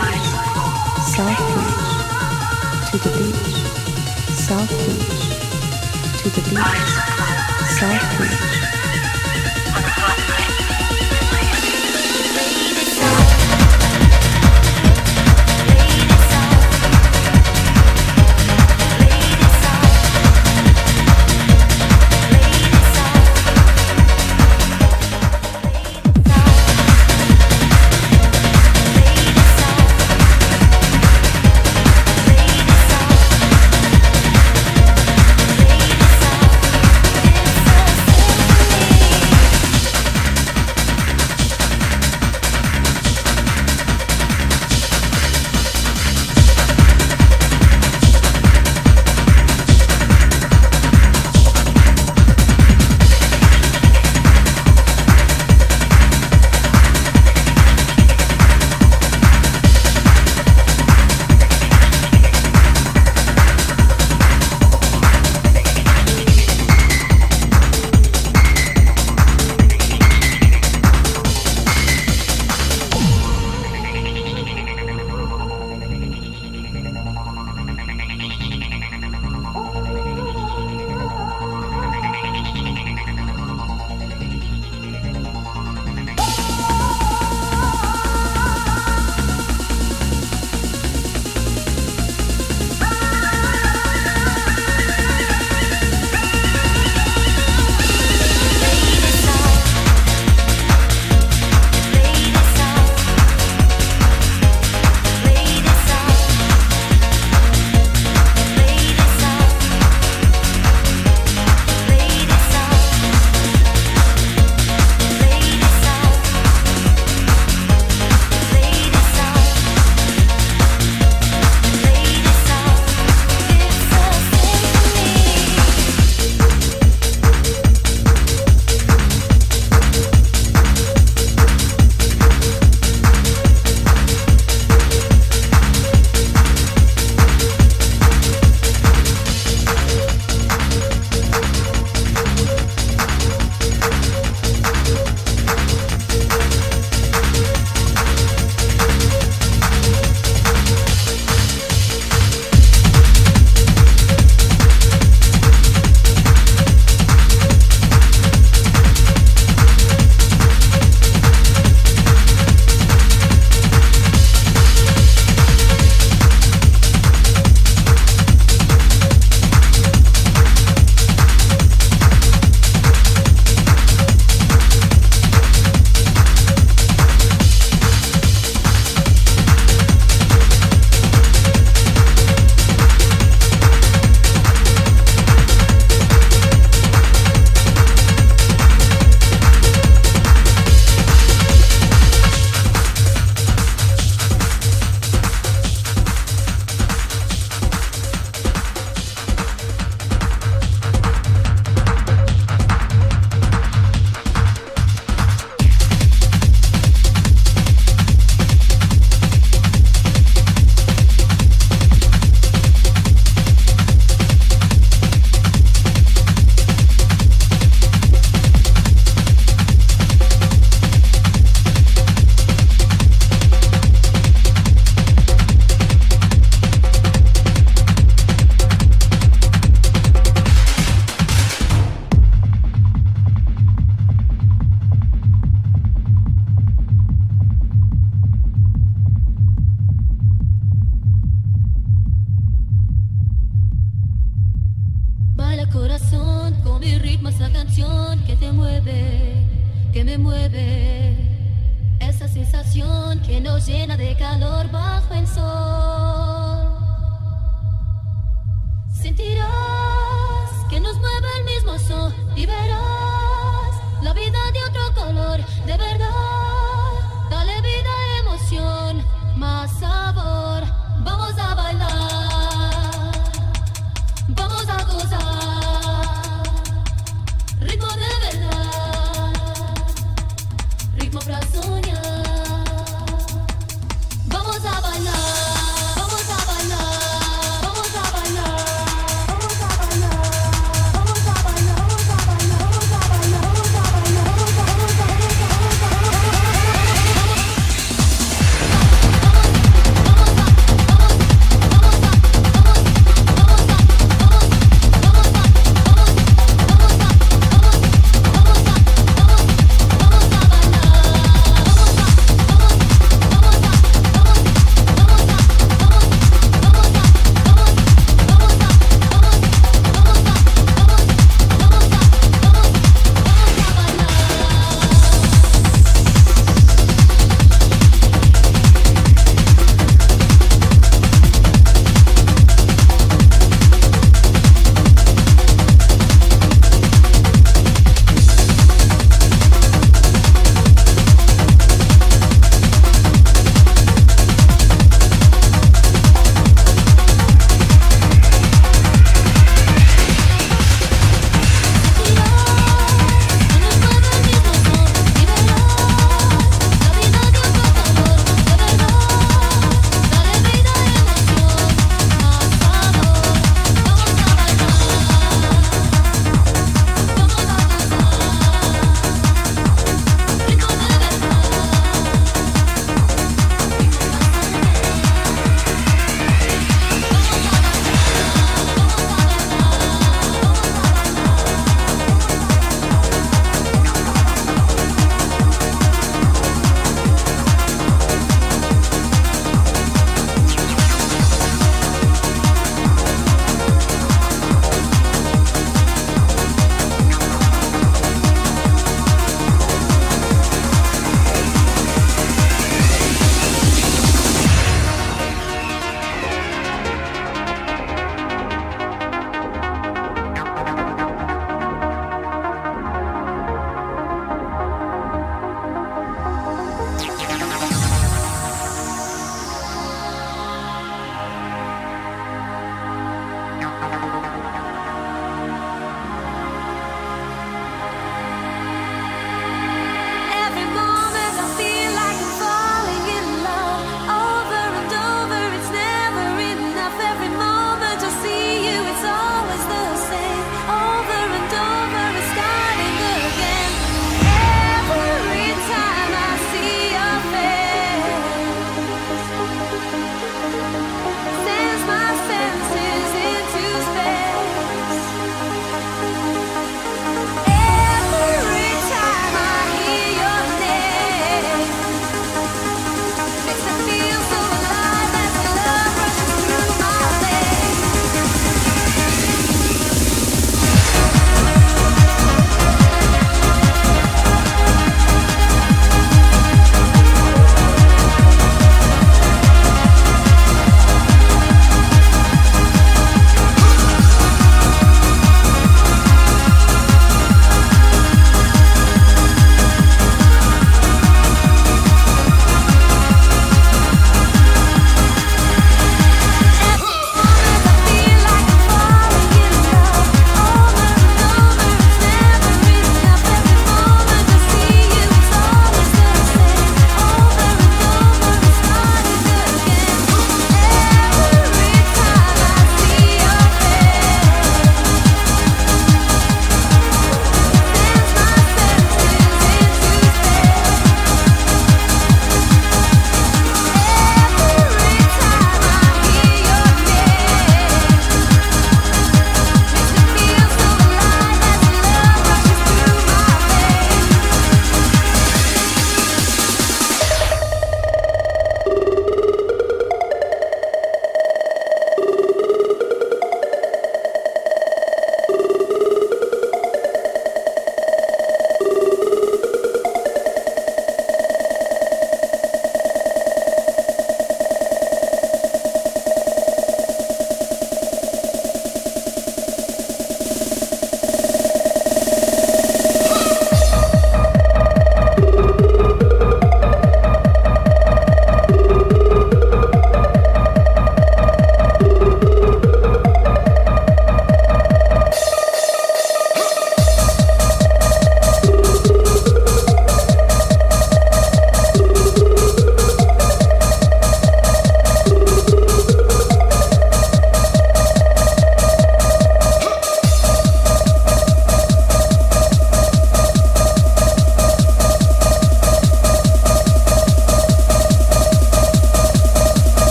[0.00, 0.28] beach,
[1.14, 3.54] South Beach, to the beach,
[4.34, 5.20] South Beach,
[6.22, 6.90] to the beach,
[7.78, 8.67] South Beach.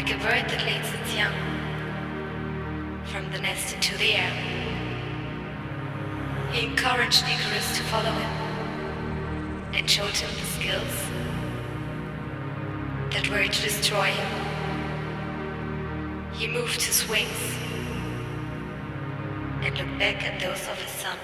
[0.00, 1.34] Like a bird that leads its young
[3.04, 4.32] from the nest into the air.
[6.52, 8.32] He encouraged Icarus to follow him
[9.74, 11.04] and showed him the skills
[13.12, 14.30] that were to destroy him.
[16.32, 17.58] He moved his wings
[19.60, 21.18] and looked back at those of his son.